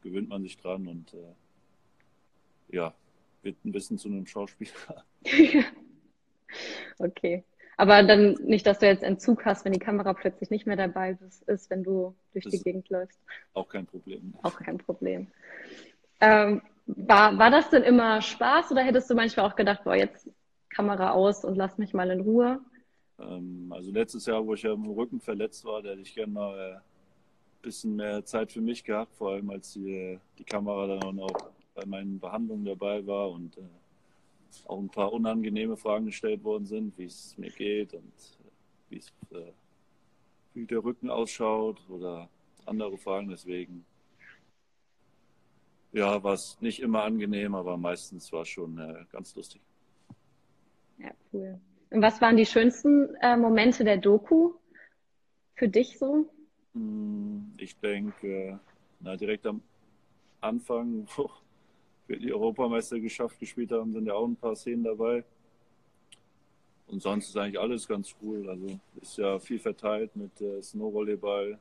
gewöhnt 0.02 0.28
man 0.28 0.42
sich 0.42 0.56
dran 0.56 0.88
und 0.88 1.14
äh, 1.14 2.76
ja, 2.76 2.92
wird 3.42 3.64
ein 3.64 3.72
bisschen 3.72 3.98
zu 3.98 4.08
einem 4.08 4.26
Schauspieler. 4.26 5.04
okay. 6.98 7.44
Aber 7.80 8.02
dann 8.02 8.34
nicht, 8.44 8.66
dass 8.66 8.78
du 8.78 8.84
jetzt 8.84 9.02
Entzug 9.02 9.46
hast, 9.46 9.64
wenn 9.64 9.72
die 9.72 9.78
Kamera 9.78 10.12
plötzlich 10.12 10.50
nicht 10.50 10.66
mehr 10.66 10.76
dabei 10.76 11.16
ist, 11.46 11.70
wenn 11.70 11.82
du 11.82 12.14
durch 12.34 12.44
das 12.44 12.52
die 12.52 12.62
Gegend 12.62 12.90
läufst. 12.90 13.18
Auch 13.54 13.70
kein 13.70 13.86
Problem. 13.86 14.34
Auch 14.42 14.54
kein 14.58 14.76
Problem. 14.76 15.28
Ähm, 16.20 16.60
war, 16.84 17.38
war 17.38 17.50
das 17.50 17.70
denn 17.70 17.82
immer 17.82 18.20
Spaß 18.20 18.70
oder 18.72 18.82
hättest 18.82 19.08
du 19.08 19.14
manchmal 19.14 19.46
auch 19.46 19.56
gedacht, 19.56 19.82
boah, 19.84 19.94
jetzt 19.94 20.28
Kamera 20.68 21.12
aus 21.12 21.42
und 21.42 21.56
lass 21.56 21.78
mich 21.78 21.94
mal 21.94 22.10
in 22.10 22.20
Ruhe? 22.20 22.60
Ähm, 23.18 23.72
also 23.74 23.90
letztes 23.90 24.26
Jahr, 24.26 24.46
wo 24.46 24.52
ich 24.52 24.62
ja 24.62 24.74
im 24.74 24.90
Rücken 24.90 25.18
verletzt 25.18 25.64
war, 25.64 25.80
da 25.80 25.92
hätte 25.92 26.02
ich 26.02 26.14
gerne 26.14 26.34
mal 26.34 26.74
ein 26.74 26.82
bisschen 27.62 27.96
mehr 27.96 28.22
Zeit 28.26 28.52
für 28.52 28.60
mich 28.60 28.84
gehabt, 28.84 29.14
vor 29.16 29.30
allem 29.30 29.48
als 29.48 29.72
die, 29.72 30.18
die 30.36 30.44
Kamera 30.44 30.86
dann 30.86 31.02
auch 31.02 31.12
noch 31.12 31.50
bei 31.74 31.86
meinen 31.86 32.20
Behandlungen 32.20 32.66
dabei 32.66 33.06
war 33.06 33.30
und 33.30 33.56
äh, 33.56 33.62
auch 34.66 34.78
ein 34.78 34.90
paar 34.90 35.12
unangenehme 35.12 35.76
Fragen 35.76 36.06
gestellt 36.06 36.44
worden 36.44 36.66
sind, 36.66 36.96
wie 36.98 37.04
es 37.04 37.36
mir 37.38 37.50
geht 37.50 37.94
und 37.94 38.02
äh, 38.02 38.50
wie 38.90 38.98
es 38.98 39.08
äh, 39.32 39.52
wie 40.54 40.66
der 40.66 40.82
Rücken 40.82 41.10
ausschaut 41.10 41.80
oder 41.88 42.28
andere 42.66 42.98
Fragen. 42.98 43.28
Deswegen 43.28 43.84
ja, 45.92 46.22
war 46.22 46.34
es 46.34 46.60
nicht 46.60 46.80
immer 46.80 47.02
angenehm, 47.02 47.54
aber 47.54 47.76
meistens 47.76 48.32
war 48.32 48.42
es 48.42 48.48
schon 48.48 48.78
äh, 48.78 49.04
ganz 49.10 49.34
lustig. 49.34 49.60
Ja, 50.98 51.10
cool. 51.32 51.60
Und 51.90 52.02
was 52.02 52.20
waren 52.20 52.36
die 52.36 52.46
schönsten 52.46 53.14
äh, 53.16 53.36
Momente 53.36 53.82
der 53.84 53.96
Doku 53.96 54.52
für 55.54 55.68
dich 55.68 55.98
so? 55.98 56.30
Hm, 56.74 57.52
ich 57.58 57.76
denke, 57.78 58.60
na, 59.00 59.16
direkt 59.16 59.46
am 59.46 59.62
Anfang, 60.40 61.06
die 62.18 62.32
Europameisterschaft 62.32 63.38
gespielt 63.38 63.72
haben, 63.72 63.92
sind 63.92 64.06
ja 64.06 64.14
auch 64.14 64.26
ein 64.26 64.36
paar 64.36 64.56
Szenen 64.56 64.84
dabei. 64.84 65.24
Und 66.86 67.00
sonst 67.02 67.28
ist 67.28 67.36
eigentlich 67.36 67.60
alles 67.60 67.86
ganz 67.86 68.14
cool. 68.20 68.48
Also 68.48 68.80
ist 69.00 69.16
ja 69.16 69.38
viel 69.38 69.60
verteilt 69.60 70.14
mit 70.16 70.40
äh, 70.40 70.60
Snowvolleyball, 70.60 71.58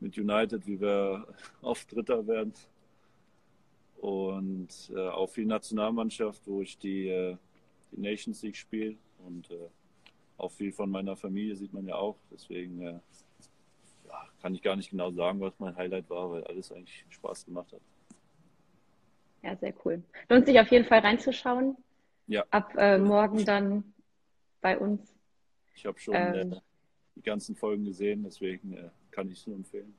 mit 0.00 0.18
United, 0.18 0.66
wie 0.66 0.80
wir 0.80 1.26
oft 1.62 1.92
Dritter 1.94 2.26
werden. 2.26 2.52
Und 3.98 4.90
äh, 4.94 5.08
auch 5.08 5.28
viel 5.28 5.46
Nationalmannschaft, 5.46 6.42
wo 6.46 6.62
ich 6.62 6.76
die, 6.78 7.08
äh, 7.08 7.36
die 7.92 8.00
Nations 8.00 8.42
League 8.42 8.56
spiele. 8.56 8.96
Und 9.24 9.50
äh, 9.50 9.68
auch 10.36 10.50
viel 10.50 10.72
von 10.72 10.90
meiner 10.90 11.16
Familie 11.16 11.54
sieht 11.54 11.72
man 11.72 11.86
ja 11.86 11.94
auch. 11.94 12.16
Deswegen 12.32 12.80
äh, 12.80 12.98
ja, 14.08 14.28
kann 14.42 14.54
ich 14.54 14.62
gar 14.62 14.74
nicht 14.74 14.90
genau 14.90 15.12
sagen, 15.12 15.40
was 15.40 15.52
mein 15.58 15.76
Highlight 15.76 16.10
war, 16.10 16.30
weil 16.30 16.44
alles 16.44 16.72
eigentlich 16.72 17.04
Spaß 17.10 17.44
gemacht 17.44 17.72
hat. 17.72 17.82
Ja, 19.42 19.56
sehr 19.56 19.74
cool. 19.84 20.02
Lohnt 20.28 20.46
sich 20.46 20.58
auf 20.60 20.68
jeden 20.68 20.84
Fall 20.84 21.00
reinzuschauen. 21.00 21.76
Ja. 22.26 22.44
Ab 22.50 22.74
äh, 22.76 22.98
morgen 22.98 23.44
dann 23.44 23.94
bei 24.60 24.78
uns. 24.78 25.14
Ich 25.74 25.86
habe 25.86 25.98
schon 25.98 26.14
ähm, 26.14 26.52
äh, 26.52 26.56
die 27.16 27.22
ganzen 27.22 27.56
Folgen 27.56 27.84
gesehen, 27.84 28.22
deswegen 28.22 28.74
äh, 28.74 28.90
kann 29.10 29.28
ich 29.30 29.38
es 29.38 29.46
nur 29.46 29.56
empfehlen. 29.56 29.94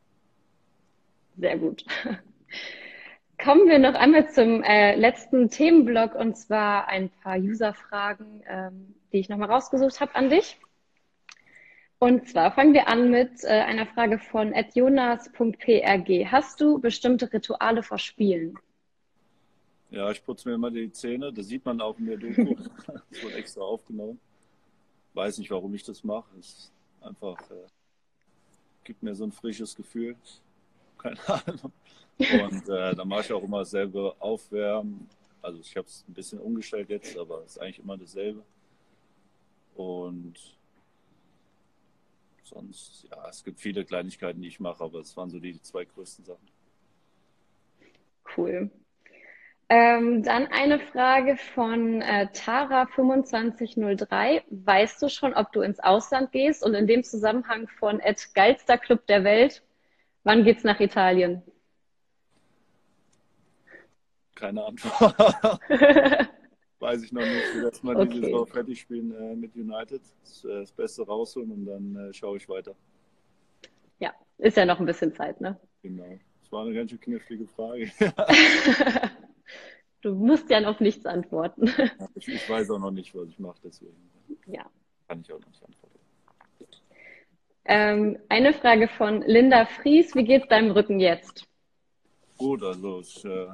Sehr 1.38 1.58
gut. 1.58 1.86
Kommen 3.44 3.68
wir 3.68 3.80
noch 3.80 3.96
einmal 3.96 4.30
zum 4.30 4.62
äh, 4.62 4.96
letzten 4.96 5.50
Themenblock 5.50 6.14
und 6.14 6.38
zwar 6.38 6.88
ein 6.88 7.10
paar 7.10 7.38
User-Fragen, 7.38 8.44
ähm, 8.48 8.94
die 9.12 9.18
ich 9.18 9.30
nochmal 9.30 9.50
rausgesucht 9.50 10.00
habe 10.00 10.14
an 10.14 10.30
dich. 10.30 10.60
Und 11.98 12.28
zwar 12.30 12.52
fangen 12.52 12.74
wir 12.74 12.88
an 12.88 13.10
mit 13.10 13.44
äh, 13.44 13.48
einer 13.48 13.88
Frage 13.88 14.20
von 14.20 14.54
jonas.prg. 14.74 16.32
Hast 16.32 16.62
du 16.62 16.80
bestimmte 16.80 17.32
Rituale 17.34 17.84
vor 17.84 17.98
Spielen? 17.98 18.58
Ja, 19.92 20.10
ich 20.10 20.24
putze 20.24 20.48
mir 20.48 20.56
immer 20.56 20.72
die 20.72 20.90
Zähne. 20.92 21.34
Das 21.34 21.48
sieht 21.48 21.66
man 21.66 21.82
auch 21.82 22.00
in 22.00 22.06
der 22.06 22.18
Doku. 22.18 22.56
das 22.88 23.24
wurde 23.24 23.36
extra 23.36 23.62
aufgenommen. 23.62 24.20
Weiß 25.14 25.38
nicht, 25.38 25.52
warum 25.52 25.76
ich 25.76 25.84
das 25.84 26.04
mache. 26.04 26.30
Es 26.40 26.72
einfach 27.02 27.38
äh, 27.52 27.68
gibt 28.86 29.04
mir 29.04 29.14
so 29.14 29.26
ein 29.26 29.34
frisches 29.34 29.76
Gefühl. 29.76 30.16
Keine 30.98 31.20
Ahnung. 31.28 31.74
Und 32.18 32.70
äh, 32.70 32.96
dann 32.96 33.08
mache 33.08 33.22
ich 33.22 33.34
auch 33.34 33.44
immer 33.44 33.60
dasselbe 33.60 34.16
Aufwärmen. 34.20 35.10
Also 35.42 35.60
ich 35.60 35.76
habe 35.76 35.88
es 35.88 36.06
ein 36.08 36.14
bisschen 36.14 36.40
umgestellt 36.40 36.90
jetzt, 36.90 37.18
aber 37.18 37.44
es 37.44 37.54
ist 37.54 37.58
eigentlich 37.58 37.80
immer 37.80 37.98
dasselbe. 37.98 38.44
Und 39.76 40.36
sonst, 42.44 43.08
ja, 43.10 43.28
es 43.28 43.44
gibt 43.44 43.60
viele 43.60 43.84
Kleinigkeiten, 43.84 44.42
die 44.42 44.50
ich 44.50 44.60
mache, 44.60 44.84
aber 44.84 45.00
es 45.00 45.18
waren 45.18 45.30
so 45.30 45.40
die 45.40 45.60
zwei 45.62 45.84
größten 45.84 46.24
Sachen. 46.24 46.48
Cool. 48.38 48.70
Ähm, 49.74 50.22
dann 50.22 50.48
eine 50.48 50.80
Frage 50.80 51.38
von 51.38 52.02
äh, 52.02 52.28
Tara2503. 52.34 54.42
Weißt 54.50 55.02
du 55.02 55.08
schon, 55.08 55.34
ob 55.34 55.54
du 55.54 55.62
ins 55.62 55.80
Ausland 55.80 56.34
gehst? 56.34 56.62
Und 56.62 56.74
in 56.74 56.88
dem 56.88 57.06
Zusammenhang 57.06 57.70
von 57.80 58.02
Ed 58.02 58.36
geilster 58.36 58.78
Club 58.78 59.08
der 59.08 59.24
Welt, 59.24 59.64
wann 60.26 60.44
geht's 60.44 60.66
nach 60.66 60.82
Italien? 60.82 61.42
Keine 64.36 64.66
Antwort. 64.66 65.62
Weiß 66.80 67.04
ich 67.04 67.14
noch 67.14 67.22
nicht. 67.22 67.64
Erstmal 67.64 67.96
okay. 67.96 68.10
dieses 68.10 68.30
Jahr 68.30 68.48
fertig 68.48 68.82
spielen 68.82 69.16
äh, 69.16 69.38
mit 69.38 69.56
United, 69.56 70.02
das, 70.22 70.44
äh, 70.44 70.60
das, 70.60 70.74
Beste 70.74 71.08
rausholen 71.08 71.50
und 71.50 71.66
dann 71.66 72.10
äh, 72.10 72.14
schaue 72.14 72.36
ich 72.36 72.50
weiter. 72.50 72.76
Ja, 74.00 74.14
ist 74.38 74.58
ja 74.58 74.66
noch 74.66 74.82
ein 74.82 74.86
bisschen 74.86 75.14
Zeit, 75.14 75.40
ne? 75.40 75.58
Genau. 75.82 76.20
Das 76.42 76.52
war 76.52 76.66
eine 76.66 76.74
ganz 76.74 76.90
schön 76.90 77.00
knifflige 77.00 77.48
Frage. 77.48 77.90
Du 80.02 80.16
musst 80.16 80.50
ja 80.50 80.68
auf 80.68 80.80
nichts 80.80 81.06
antworten. 81.06 81.72
Ich, 82.16 82.28
ich 82.28 82.50
weiß 82.50 82.72
auch 82.72 82.80
noch 82.80 82.92
nicht, 82.92 83.14
was 83.16 83.30
ich 83.30 83.40
mache, 83.40 83.58
deswegen 83.64 83.96
ja. 84.48 84.66
kann 85.08 85.22
ich 85.22 85.32
auch 85.32 85.40
noch 85.40 85.48
nicht 85.48 85.64
antworten. 85.64 86.00
Ähm, 87.66 88.18
eine 88.28 88.54
Frage 88.54 88.88
von 88.88 89.22
Linda 89.22 89.66
Fries. 89.66 90.16
Wie 90.16 90.24
geht 90.24 90.44
es 90.44 90.48
deinem 90.50 90.72
Rücken 90.72 91.00
jetzt? 91.00 91.46
Gut, 92.38 92.64
also 92.64 93.02
ich, 93.02 93.24
äh, 93.24 93.50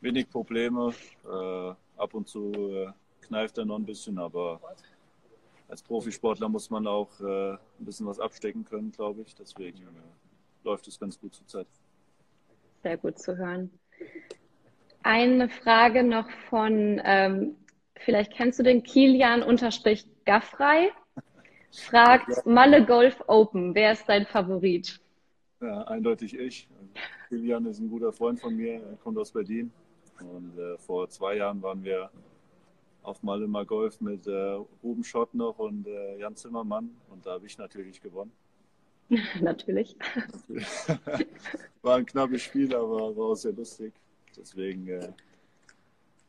wenig 0.00 0.28
Probleme. 0.28 0.92
Äh, 1.24 1.74
ab 1.96 2.14
und 2.14 2.28
zu 2.28 2.52
äh, 2.52 2.92
kneift 3.22 3.56
er 3.56 3.64
noch 3.64 3.78
ein 3.78 3.86
bisschen, 3.86 4.18
aber 4.18 4.60
als 5.68 5.82
Profisportler 5.82 6.50
muss 6.50 6.68
man 6.68 6.86
auch 6.86 7.08
äh, 7.20 7.52
ein 7.52 7.58
bisschen 7.78 8.06
was 8.06 8.20
abstecken 8.20 8.64
können, 8.64 8.92
glaube 8.92 9.22
ich. 9.22 9.34
Deswegen 9.34 9.78
äh, 9.78 10.64
läuft 10.64 10.86
es 10.86 11.00
ganz 11.00 11.18
gut 11.18 11.34
zurzeit. 11.34 11.66
Sehr 12.82 12.98
gut 12.98 13.18
zu 13.18 13.36
hören. 13.36 13.70
Eine 15.02 15.48
Frage 15.48 16.02
noch 16.04 16.30
von, 16.48 17.00
ähm, 17.04 17.56
vielleicht 17.96 18.32
kennst 18.32 18.58
du 18.58 18.62
den 18.62 18.82
Kilian 18.82 19.42
unterstrich 19.42 20.06
Gaffrey. 20.24 20.90
Fragt. 21.72 22.44
Malle 22.44 22.84
Golf 22.84 23.22
Open, 23.26 23.74
wer 23.74 23.92
ist 23.92 24.06
dein 24.06 24.26
Favorit? 24.26 25.00
Ja, 25.60 25.82
eindeutig 25.84 26.36
ich. 26.38 26.68
Kilian 27.28 27.64
ist 27.66 27.80
ein 27.80 27.88
guter 27.88 28.12
Freund 28.12 28.38
von 28.38 28.54
mir, 28.54 28.74
er 28.74 28.96
kommt 29.02 29.16
aus 29.16 29.32
Berlin. 29.32 29.72
Und 30.20 30.58
äh, 30.58 30.76
vor 30.78 31.08
zwei 31.08 31.36
Jahren 31.36 31.62
waren 31.62 31.82
wir 31.82 32.10
auf 33.02 33.22
Malle 33.22 33.48
mal 33.48 33.64
Golf 33.64 34.00
mit 34.00 34.26
äh, 34.26 34.58
Ruben 34.82 35.02
Schott 35.02 35.34
noch 35.34 35.58
und 35.58 35.86
äh, 35.86 36.18
Jan 36.18 36.36
Zimmermann. 36.36 36.90
Und 37.08 37.26
da 37.26 37.32
habe 37.32 37.46
ich 37.46 37.58
natürlich 37.58 38.00
gewonnen. 38.00 38.32
natürlich. 39.40 39.96
War 41.82 41.96
ein 41.96 42.06
knappes 42.06 42.42
Spiel, 42.42 42.74
aber 42.74 43.16
war 43.16 43.26
auch 43.26 43.34
sehr 43.34 43.52
lustig. 43.52 43.92
Deswegen 44.36 44.88
äh, 44.88 45.12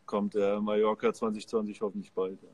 kommt 0.05 0.35
der 0.35 0.59
Mallorca 0.61 1.13
2020 1.13 1.81
hoffentlich 1.81 2.11
bald. 2.11 2.41
Ja. 2.41 2.49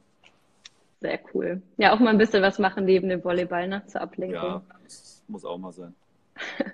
Sehr 1.02 1.20
cool. 1.34 1.62
Ja, 1.78 1.94
auch 1.94 2.00
mal 2.00 2.10
ein 2.10 2.18
bisschen 2.18 2.44
was 2.44 2.60
machen 2.60 2.86
neben 2.86 3.08
dem 3.08 3.24
Volleyball, 3.24 3.68
ne? 3.68 3.84
Zur 3.88 4.02
Ablenkung. 4.02 4.36
Ja, 4.36 4.62
das 4.84 5.24
muss 5.28 5.46
auch 5.46 5.58
mal 5.58 5.72
sein. 5.72 5.96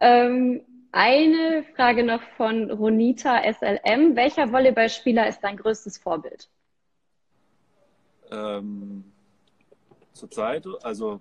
ähm, 0.00 0.62
eine 0.92 1.64
Frage 1.74 2.04
noch 2.04 2.22
von 2.36 2.70
Ronita 2.70 3.40
SLM. 3.50 4.14
Welcher 4.14 4.52
Volleyballspieler 4.52 5.28
ist 5.28 5.40
dein 5.40 5.56
größtes 5.56 5.98
Vorbild? 5.98 6.48
Ähm, 8.30 9.04
zurzeit, 10.12 10.66
also 10.82 11.20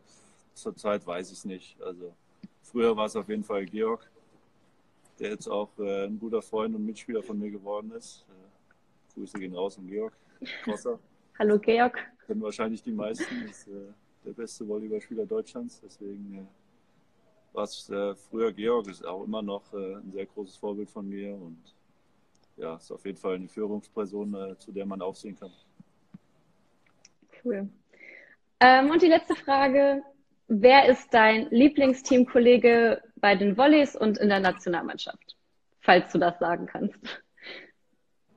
zurzeit 0.54 1.06
weiß 1.06 1.32
ich 1.32 1.38
es 1.38 1.46
nicht. 1.46 1.82
Also 1.82 2.14
früher 2.64 2.98
war 2.98 3.06
es 3.06 3.16
auf 3.16 3.30
jeden 3.30 3.44
Fall 3.44 3.66
Georg, 3.66 4.10
der 5.20 5.32
jetzt 5.32 5.48
auch 5.48 5.70
äh, 5.80 6.06
ein 6.06 6.20
guter 6.20 6.42
Freund 6.42 6.76
und 6.76 6.86
Mitspieler 6.86 7.24
von 7.24 7.40
mir 7.40 7.50
geworden 7.50 7.92
ist. 7.92 8.26
Äh, 8.30 9.14
Grüße 9.14 9.40
gehen 9.40 9.56
raus 9.56 9.78
an 9.78 9.88
Georg 9.88 10.14
Krosser. 10.64 11.00
Hallo 11.40 11.60
Georg. 11.60 11.98
Kennen 12.26 12.42
wahrscheinlich 12.42 12.82
die 12.82 12.92
meisten. 12.92 13.46
Ist 13.50 13.68
äh, 13.68 13.94
der 14.26 14.32
beste 14.32 14.68
Volleyballspieler 14.68 15.26
Deutschlands. 15.26 15.82
Deswegen 15.84 16.36
äh, 16.36 17.56
war 17.56 17.64
es 17.64 17.90
äh, 17.90 18.16
früher 18.16 18.52
Georg, 18.52 18.88
ist 18.88 19.06
auch 19.06 19.24
immer 19.24 19.42
noch 19.42 19.74
äh, 19.74 19.96
ein 19.96 20.12
sehr 20.12 20.26
großes 20.26 20.58
Vorbild 20.58 20.90
von 20.90 21.08
mir 21.08 21.34
und 21.34 21.58
ja, 22.58 22.76
ist 22.76 22.92
auf 22.92 23.06
jeden 23.06 23.18
Fall 23.18 23.36
eine 23.36 23.48
Führungsperson, 23.48 24.56
zu 24.58 24.72
der 24.72 24.84
man 24.84 25.00
aufsehen 25.00 25.38
kann. 25.40 25.52
Cool. 27.44 27.70
Ähm, 28.60 28.90
und 28.90 29.00
die 29.00 29.08
letzte 29.08 29.36
Frage. 29.36 30.02
Wer 30.48 30.88
ist 30.88 31.14
dein 31.14 31.50
Lieblingsteamkollege 31.50 33.02
bei 33.18 33.36
den 33.36 33.58
Volleys 33.58 33.96
und 33.96 34.18
in 34.18 34.30
der 34.30 34.40
Nationalmannschaft? 34.40 35.36
Falls 35.82 36.12
du 36.12 36.20
das 36.20 36.40
sagen 36.40 36.66
kannst. 36.66 37.00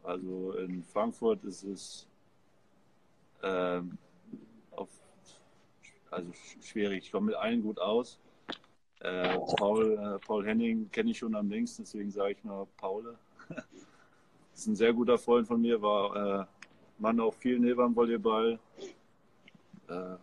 Also 0.02 0.52
in 0.52 0.82
Frankfurt 0.82 1.44
ist 1.44 1.62
es 1.62 2.08
ähm, 3.42 3.96
auf, 4.72 4.88
also 6.10 6.32
schwierig. 6.60 7.04
Ich 7.04 7.12
komme 7.12 7.26
mit 7.26 7.36
allen 7.36 7.62
gut 7.62 7.78
aus. 7.78 8.18
Äh, 9.00 9.38
Paul, 9.56 9.92
äh, 9.98 10.18
Paul 10.26 10.44
Henning 10.44 10.90
kenne 10.90 11.12
ich 11.12 11.18
schon 11.18 11.34
am 11.34 11.48
längsten, 11.48 11.84
deswegen 11.84 12.10
sage 12.10 12.32
ich 12.32 12.44
mal 12.44 12.66
Paul. 12.76 13.16
ist 14.54 14.66
ein 14.66 14.76
sehr 14.76 14.92
guter 14.92 15.16
Freund 15.16 15.46
von 15.46 15.60
mir, 15.60 15.80
war 15.80 16.40
äh, 16.40 16.44
Mann 16.98 17.20
auch 17.20 17.34
viel 17.34 17.58
neben 17.58 17.94
Volleyball. 17.94 18.58
Äh, 19.88 20.16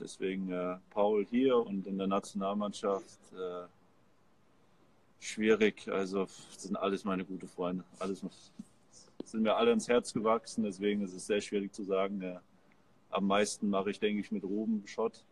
deswegen 0.00 0.50
äh, 0.50 0.76
Paul 0.90 1.24
hier 1.24 1.56
und 1.56 1.86
in 1.86 1.98
der 1.98 2.06
Nationalmannschaft 2.06 3.20
äh, 3.32 3.66
schwierig. 5.20 5.88
Also 5.88 6.26
sind 6.56 6.76
alles 6.76 7.04
meine 7.04 7.24
gute 7.24 7.46
Freunde. 7.46 7.84
Alles 7.98 8.24
sind 9.24 9.42
mir 9.42 9.56
alle 9.56 9.72
ins 9.72 9.88
Herz 9.88 10.12
gewachsen, 10.12 10.64
deswegen 10.64 11.02
ist 11.02 11.14
es 11.14 11.26
sehr 11.26 11.40
schwierig 11.40 11.72
zu 11.72 11.82
sagen. 11.82 12.20
Äh, 12.22 12.38
am 13.10 13.26
meisten 13.26 13.70
mache 13.70 13.90
ich, 13.90 13.98
denke 13.98 14.20
ich, 14.20 14.30
mit 14.30 14.44
Ruben 14.44 14.86
Schott. 14.86 15.24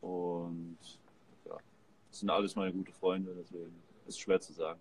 Und 0.00 0.78
ja, 1.44 1.56
das 2.08 2.20
sind 2.20 2.30
alles 2.30 2.56
meine 2.56 2.72
gute 2.72 2.92
Freunde, 2.92 3.34
deswegen 3.38 3.74
ist 4.06 4.14
es 4.14 4.18
schwer 4.18 4.40
zu 4.40 4.52
sagen. 4.52 4.80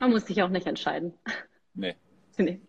Man 0.00 0.10
muss 0.10 0.26
sich 0.26 0.42
auch 0.42 0.48
nicht 0.48 0.66
entscheiden. 0.66 1.14
Nee. 1.74 1.96
nee. 2.38 2.60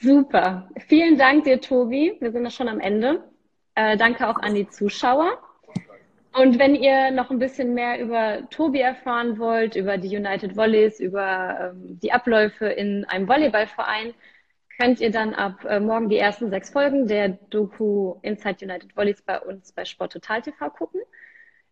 Super. 0.00 0.68
Vielen 0.86 1.18
Dank 1.18 1.44
dir, 1.44 1.60
Tobi. 1.60 2.16
Wir 2.20 2.32
sind 2.32 2.44
ja 2.44 2.50
schon 2.50 2.68
am 2.68 2.80
Ende. 2.80 3.24
Äh, 3.76 3.96
danke 3.98 4.26
auch 4.28 4.38
an 4.38 4.54
die 4.54 4.68
Zuschauer. 4.68 5.38
Und 6.32 6.58
wenn 6.58 6.74
ihr 6.74 7.10
noch 7.10 7.30
ein 7.30 7.38
bisschen 7.38 7.74
mehr 7.74 8.00
über 8.00 8.48
Tobi 8.50 8.80
erfahren 8.80 9.38
wollt, 9.38 9.76
über 9.76 9.96
die 9.98 10.14
United 10.14 10.56
Volleys, 10.56 10.98
über 10.98 11.72
ähm, 11.74 11.98
die 12.02 12.12
Abläufe 12.12 12.66
in 12.66 13.04
einem 13.04 13.28
Volleyballverein, 13.28 14.14
könnt 14.78 15.00
ihr 15.00 15.10
dann 15.10 15.34
ab 15.34 15.64
äh, 15.64 15.78
morgen 15.78 16.08
die 16.08 16.18
ersten 16.18 16.50
sechs 16.50 16.70
Folgen 16.70 17.06
der 17.06 17.28
Doku 17.28 18.16
Inside 18.22 18.64
United 18.64 18.96
Volleys 18.96 19.22
bei 19.22 19.40
uns 19.40 19.72
bei 19.72 19.84
Sport 19.84 20.12
Total 20.12 20.42
TV 20.42 20.70
gucken. 20.70 21.00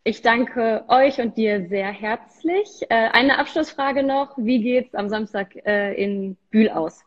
Ich 0.02 0.20
danke 0.20 0.84
euch 0.88 1.20
und 1.20 1.38
dir 1.38 1.66
sehr 1.68 1.90
herzlich. 1.90 2.68
Äh, 2.90 3.08
eine 3.12 3.38
Abschlussfrage 3.38 4.02
noch. 4.02 4.36
Wie 4.36 4.62
geht's 4.62 4.94
am 4.94 5.08
Samstag 5.08 5.56
äh, 5.66 5.94
in 5.94 6.36
Bühl 6.50 6.68
aus? 6.68 7.02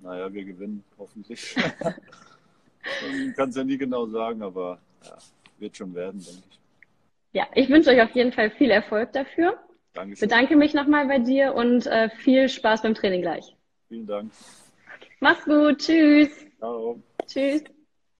Naja, 0.00 0.32
wir 0.32 0.44
gewinnen 0.44 0.84
hoffentlich. 0.98 1.54
Kann 3.36 3.48
es 3.48 3.56
ja 3.56 3.64
nie 3.64 3.78
genau 3.78 4.06
sagen, 4.06 4.42
aber 4.42 4.78
ja, 5.04 5.16
wird 5.58 5.76
schon 5.76 5.94
werden, 5.94 6.20
denke 6.24 6.42
ich. 6.50 6.60
Ja, 7.32 7.46
ich 7.54 7.68
wünsche 7.68 7.90
euch 7.90 8.00
auf 8.00 8.10
jeden 8.12 8.32
Fall 8.32 8.50
viel 8.50 8.70
Erfolg 8.70 9.12
dafür. 9.12 9.58
Dankeschön. 9.92 10.28
Bedanke 10.28 10.56
mich 10.56 10.74
nochmal 10.74 11.06
bei 11.06 11.18
dir 11.18 11.54
und 11.54 11.86
äh, 11.86 12.10
viel 12.10 12.48
Spaß 12.48 12.82
beim 12.82 12.94
Training 12.94 13.22
gleich. 13.22 13.56
Vielen 13.88 14.06
Dank. 14.06 14.32
Mach's 15.20 15.44
gut. 15.44 15.78
Tschüss. 15.78 16.30
Ciao. 16.58 17.00
Tschüss. 17.26 17.64